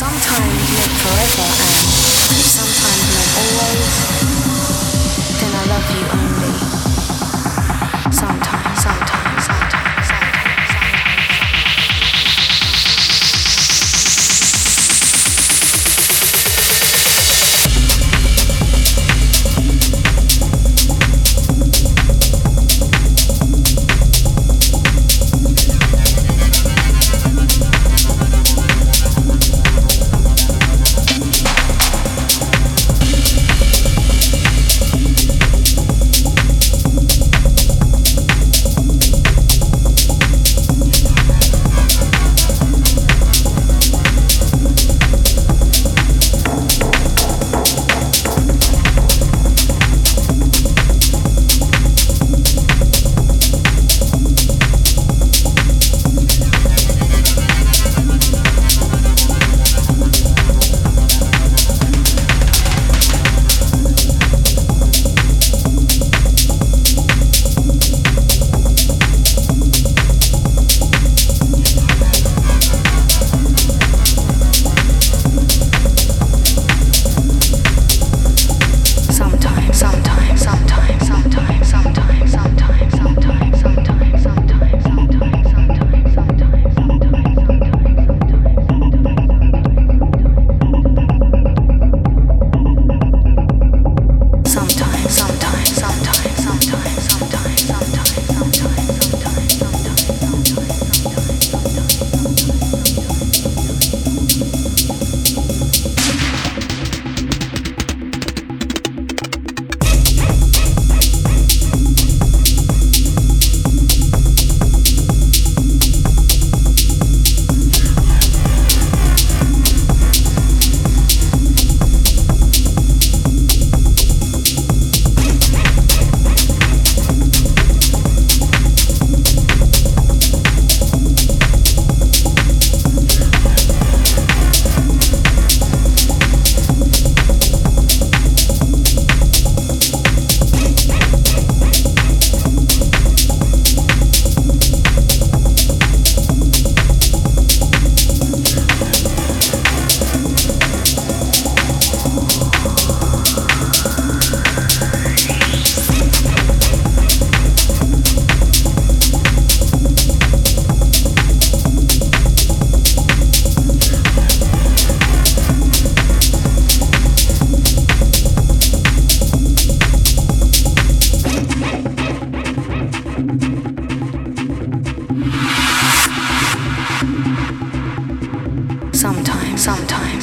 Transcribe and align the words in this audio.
sometimes 0.00 0.70
live 0.70 0.92
forever. 1.02 1.49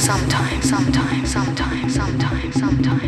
sometimes, 0.08 0.70
sometimes, 0.70 1.32
sometimes, 1.32 1.94
sometimes, 1.94 2.54
sometimes. 2.58 3.07